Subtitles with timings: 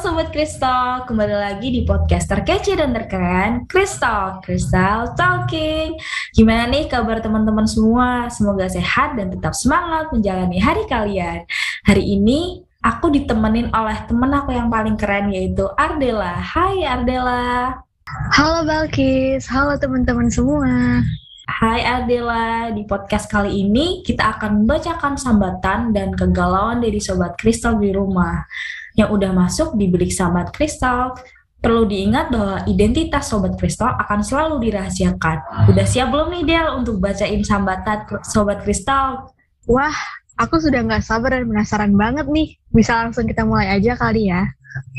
[0.00, 5.92] Sobat Kristal, kembali lagi di podcast terkece dan terkeren Kristal, Kristal Talking.
[6.32, 8.24] Gimana nih kabar teman-teman semua?
[8.32, 11.44] Semoga sehat dan tetap semangat menjalani hari kalian.
[11.84, 16.32] Hari ini aku ditemenin oleh temen aku yang paling keren yaitu Ardela.
[16.32, 17.84] Hai Ardela.
[18.32, 21.04] Halo Balkis, halo teman-teman semua.
[21.44, 27.76] Hai Ardela, di podcast kali ini kita akan membacakan sambatan dan kegalauan dari Sobat Kristal
[27.76, 28.48] di rumah
[28.94, 31.14] yang udah masuk di bilik Sobat Kristal.
[31.60, 35.68] Perlu diingat bahwa identitas Sobat Kristal akan selalu dirahasiakan.
[35.68, 39.28] Udah siap belum nih Del untuk bacain sambatan Sobat Kristal?
[39.68, 39.92] Wah,
[40.40, 42.56] aku sudah nggak sabar dan penasaran banget nih.
[42.72, 44.48] Bisa langsung kita mulai aja kali ya.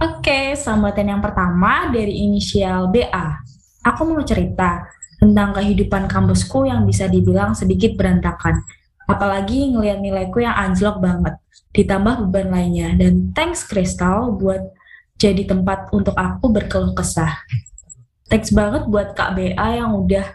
[0.00, 3.26] Oke, sambatan yang pertama dari inisial BA.
[3.84, 8.64] Aku mau cerita tentang kehidupan kampusku yang bisa dibilang sedikit berantakan.
[9.06, 11.34] Apalagi ngeliat nilaiku yang anjlok banget,
[11.70, 12.94] ditambah beban lainnya.
[12.98, 14.74] Dan thanks Crystal buat
[15.16, 17.32] jadi tempat untuk aku berkeluh kesah.
[18.26, 20.26] Thanks banget buat Kak BA yang udah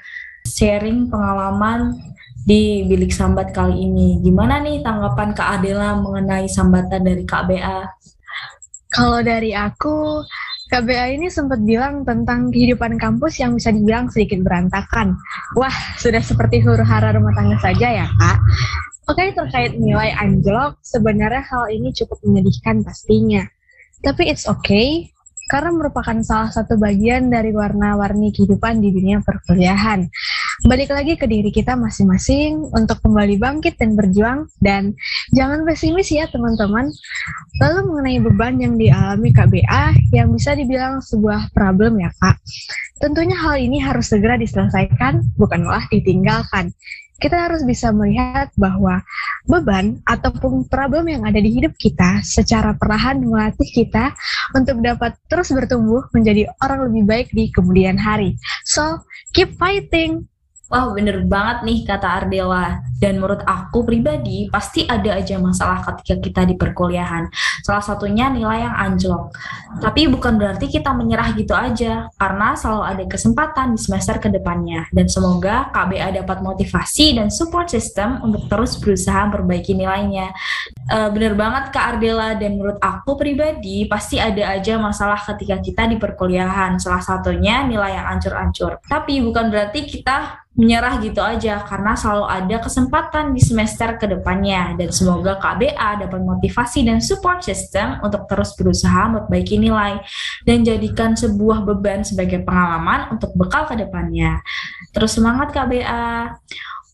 [0.48, 2.00] sharing pengalaman
[2.48, 4.18] di bilik sambat kali ini.
[4.24, 7.86] Gimana nih tanggapan Kak Adela mengenai sambatan dari Kak BA?
[8.92, 10.20] Kalau dari aku,
[10.72, 15.20] KBA ini sempat bilang tentang kehidupan kampus yang bisa dibilang sedikit berantakan.
[15.60, 18.40] Wah, sudah seperti huru hara rumah tangga saja ya, Kak.
[19.12, 23.44] Oke, terkait nilai anjlok, sebenarnya hal ini cukup menyedihkan pastinya.
[24.00, 25.12] Tapi it's okay,
[25.52, 30.08] karena merupakan salah satu bagian dari warna-warni kehidupan di dunia perkuliahan.
[30.62, 34.94] Balik lagi ke diri kita masing-masing untuk kembali bangkit dan berjuang dan
[35.34, 36.86] jangan pesimis ya teman-teman.
[37.58, 42.38] Lalu mengenai beban yang dialami KBA yang bisa dibilang sebuah problem ya Kak.
[43.02, 46.70] Tentunya hal ini harus segera diselesaikan, bukanlah ditinggalkan
[47.22, 49.06] kita harus bisa melihat bahwa
[49.46, 54.10] beban ataupun problem yang ada di hidup kita secara perlahan melatih kita
[54.58, 58.34] untuk dapat terus bertumbuh menjadi orang lebih baik di kemudian hari.
[58.66, 59.06] So,
[59.38, 60.31] keep fighting.
[60.72, 62.80] Wah bener banget nih kata Ardela.
[63.02, 67.34] Dan menurut aku pribadi pasti ada aja masalah ketika kita di perkuliahan.
[67.66, 69.34] Salah satunya nilai yang anjlok.
[69.82, 72.14] Tapi bukan berarti kita menyerah gitu aja.
[72.14, 74.86] Karena selalu ada kesempatan di semester ke depannya.
[74.94, 80.30] Dan semoga KBA dapat motivasi dan support system untuk terus berusaha memperbaiki nilainya.
[80.86, 82.38] Uh, bener banget Kak Ardela.
[82.38, 86.78] Dan menurut aku pribadi pasti ada aja masalah ketika kita di perkuliahan.
[86.78, 88.78] Salah satunya nilai yang ancur-ancur.
[88.86, 92.91] Tapi bukan berarti kita menyerah gitu aja karena selalu ada kesempatan
[93.32, 99.08] di semester ke depannya dan semoga KBA dapat motivasi dan support system untuk terus berusaha
[99.08, 100.04] memperbaiki nilai
[100.44, 104.44] dan jadikan sebuah beban sebagai pengalaman untuk bekal ke depannya.
[104.92, 106.36] Terus semangat KBA.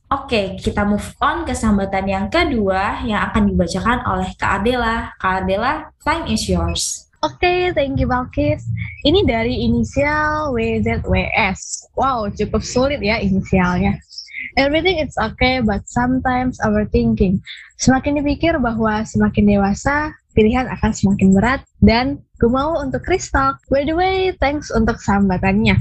[0.07, 5.11] Oke, kita move on ke sambatan yang kedua yang akan dibacakan oleh Kak Adela.
[5.19, 7.07] Kak Adela, time is yours.
[7.25, 8.61] Oke, okay, thank you Balkis.
[9.03, 11.91] Ini dari inisial WZWS.
[11.97, 13.99] Wow, cukup sulit ya inisialnya.
[14.57, 17.37] Everything is okay, but sometimes overthinking.
[17.77, 23.57] Semakin dipikir bahwa semakin dewasa, pilihan akan semakin berat dan gue mau untuk kristal.
[23.69, 25.77] By the way, thanks untuk sambatannya.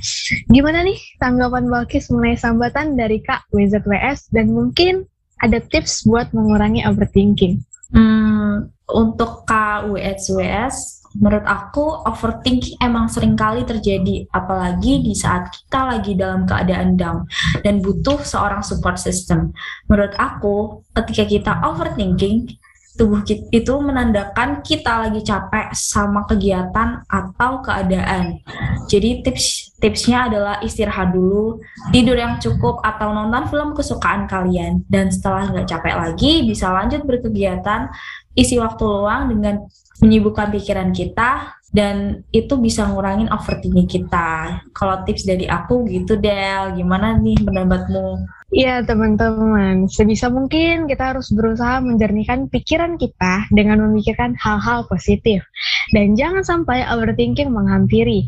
[0.53, 5.09] Gimana nih tanggapan Balkis mengenai sambatan dari Kak WZWS dan mungkin
[5.45, 7.61] ada tips buat mengurangi overthinking?
[7.93, 15.97] Hmm, untuk Kak WZWS, menurut aku overthinking emang sering kali terjadi apalagi di saat kita
[15.97, 17.25] lagi dalam keadaan down
[17.65, 19.53] dan butuh seorang support system.
[19.89, 22.49] Menurut aku ketika kita overthinking
[22.97, 28.41] tubuh kita itu menandakan kita lagi capek sama kegiatan atau keadaan.
[28.89, 31.61] Jadi tips tipsnya adalah istirahat dulu,
[31.93, 34.83] tidur yang cukup atau nonton film kesukaan kalian.
[34.89, 37.93] Dan setelah nggak capek lagi, bisa lanjut berkegiatan,
[38.37, 39.65] isi waktu luang dengan
[40.05, 44.61] menyibukkan pikiran kita dan itu bisa ngurangin overthinking kita.
[44.73, 48.37] Kalau tips dari aku gitu Del, gimana nih pendapatmu?
[48.55, 55.43] Iya teman-teman, sebisa mungkin kita harus berusaha menjernihkan pikiran kita dengan memikirkan hal-hal positif.
[55.91, 58.23] Dan jangan sampai overthinking menghampiri,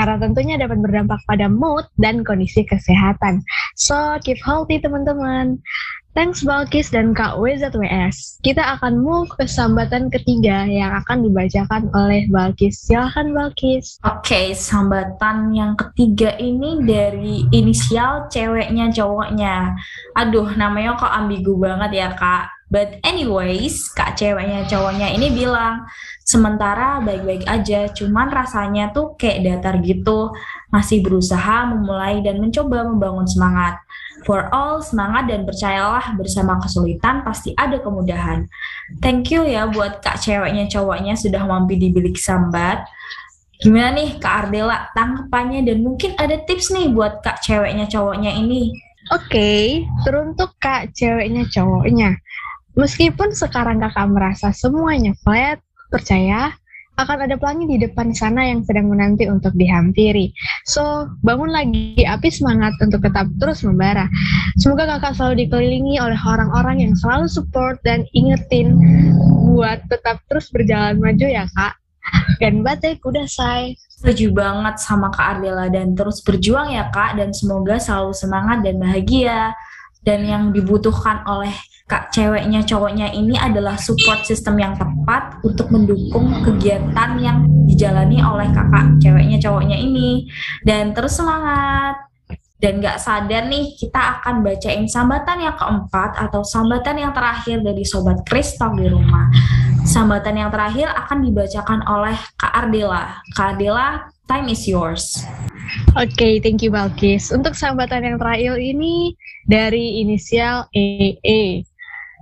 [0.00, 3.44] karena tentunya dapat berdampak pada mood dan kondisi kesehatan.
[3.76, 5.60] So, keep healthy teman-teman.
[6.18, 8.42] Thanks Balkis dan Kak WZWS.
[8.42, 12.90] Kita akan move ke sambatan ketiga yang akan dibacakan oleh Balkis.
[12.90, 14.02] Silahkan Balkis.
[14.02, 19.78] Oke, okay, sambatan yang ketiga ini dari inisial ceweknya cowoknya.
[20.18, 22.50] Aduh, namanya kok ambigu banget ya Kak.
[22.66, 25.86] But anyways, Kak ceweknya cowoknya ini bilang,
[26.26, 30.34] sementara baik-baik aja, cuman rasanya tuh kayak datar gitu,
[30.74, 33.78] masih berusaha memulai dan mencoba membangun semangat
[34.28, 38.44] For all, semangat dan percayalah bersama kesulitan pasti ada kemudahan.
[39.00, 42.84] Thank you ya buat kak ceweknya cowoknya sudah mampir di bilik sambat.
[43.56, 48.70] Gimana nih Kak Ardela tanggapannya dan mungkin ada tips nih buat kak ceweknya cowoknya ini?
[49.16, 49.64] Oke, okay,
[50.04, 52.20] teruntuk kak ceweknya cowoknya.
[52.76, 55.58] Meskipun sekarang kakak merasa semuanya flat,
[55.88, 56.52] percaya
[56.98, 60.34] akan ada pelangi di depan sana yang sedang menanti untuk dihampiri.
[60.66, 64.10] So, bangun lagi, api semangat untuk tetap terus membara.
[64.58, 68.74] Semoga kakak selalu dikelilingi oleh orang-orang yang selalu support dan ingetin
[69.54, 71.78] buat tetap terus berjalan maju ya kak.
[72.42, 73.76] Dan batai kuda say.
[73.98, 78.80] Setuju banget sama Kak Ardela dan terus berjuang ya Kak dan semoga selalu semangat dan
[78.80, 79.52] bahagia.
[80.00, 81.52] Dan yang dibutuhkan oleh
[81.88, 88.44] kak ceweknya cowoknya ini adalah support system yang tepat untuk mendukung kegiatan yang dijalani oleh
[88.52, 90.28] kakak ceweknya cowoknya ini
[90.68, 91.96] dan terus semangat
[92.58, 97.86] dan gak sadar nih kita akan bacain sambatan yang keempat atau sambatan yang terakhir dari
[97.86, 99.30] Sobat Kristok di rumah.
[99.86, 103.22] Sambatan yang terakhir akan dibacakan oleh Kak Ardela.
[103.38, 105.22] Kak Ardela, time is yours.
[105.94, 107.30] Oke, okay, thank you Balkis.
[107.30, 109.14] Untuk sambatan yang terakhir ini
[109.46, 111.62] dari inisial EE.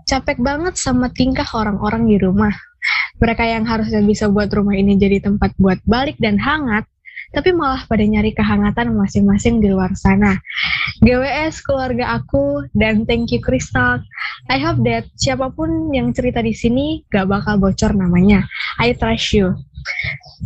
[0.06, 2.54] Capek banget sama tingkah orang-orang di rumah.
[3.18, 6.86] Mereka yang harusnya bisa buat rumah ini jadi tempat buat balik dan hangat,
[7.34, 10.38] tapi malah pada nyari kehangatan masing-masing di luar sana.
[11.02, 13.98] GWS keluarga aku dan thank you Crystal.
[14.46, 18.46] I hope that siapa pun yang cerita di sini gak bakal bocor namanya.
[18.78, 19.58] I trust you.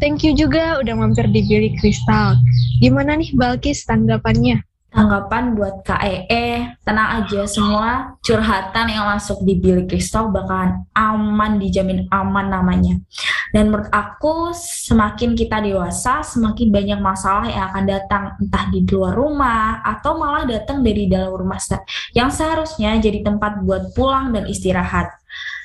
[0.01, 2.33] Thank you juga udah mampir di Billy Crystal.
[2.81, 4.70] Gimana nih Balkis tanggapannya?
[4.91, 12.11] Tanggapan buat KEE tenang aja semua curhatan yang masuk di bilik kristal bakalan aman dijamin
[12.11, 12.99] aman namanya.
[13.51, 19.15] Dan menurut aku semakin kita dewasa semakin banyak masalah yang akan datang entah di luar
[19.15, 21.59] rumah atau malah datang dari dalam rumah
[22.15, 25.11] yang seharusnya jadi tempat buat pulang dan istirahat.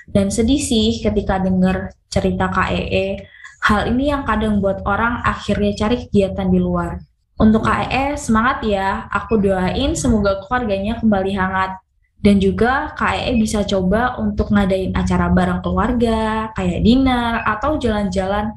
[0.05, 3.25] Dan sedih sih ketika dengar cerita KEE
[3.65, 7.01] hal ini yang kadang buat orang akhirnya cari kegiatan di luar
[7.35, 11.71] untuk KEE semangat ya, aku doain semoga keluarganya kembali hangat.
[12.23, 18.55] Dan juga KEE bisa coba untuk ngadain acara bareng keluarga, kayak dinner, atau jalan-jalan,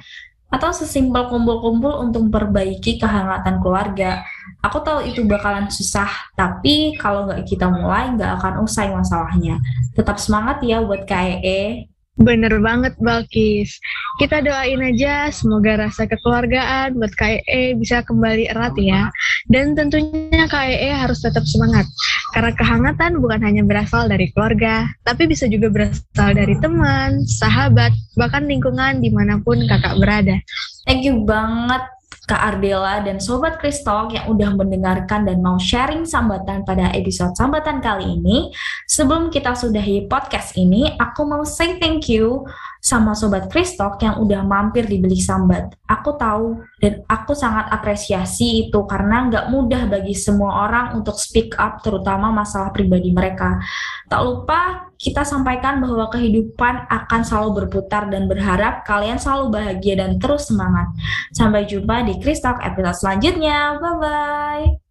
[0.48, 4.24] atau sesimpel kumpul-kumpul untuk memperbaiki kehangatan keluarga.
[4.64, 9.60] Aku tahu itu bakalan susah, tapi kalau nggak kita mulai, nggak akan usai masalahnya.
[9.92, 11.90] Tetap semangat ya buat KEE.
[12.18, 13.78] Bener banget Balkis.
[14.18, 19.06] Kita doain aja semoga rasa kekeluargaan buat KEE bisa kembali erat ya.
[19.46, 21.86] Dan tentunya KEE harus tetap semangat.
[22.34, 28.44] Karena kehangatan bukan hanya berasal dari keluarga, tapi bisa juga berasal dari teman, sahabat, bahkan
[28.50, 30.36] lingkungan di mana pun kakak berada.
[30.84, 31.97] Thank you banget
[32.28, 37.80] Kak Ardela dan Sobat Kristal yang udah mendengarkan dan mau sharing sambatan pada episode sambatan
[37.80, 38.52] kali ini.
[38.84, 42.44] Sebelum kita sudahi podcast ini, aku mau say thank you
[42.88, 45.76] sama Sobat Kristok yang udah mampir di Belik Sambat.
[45.84, 51.52] Aku tahu dan aku sangat apresiasi itu karena nggak mudah bagi semua orang untuk speak
[51.60, 53.60] up terutama masalah pribadi mereka.
[54.08, 60.16] Tak lupa kita sampaikan bahwa kehidupan akan selalu berputar dan berharap kalian selalu bahagia dan
[60.16, 60.88] terus semangat.
[61.36, 63.76] Sampai jumpa di Kristok episode selanjutnya.
[63.76, 64.87] Bye-bye.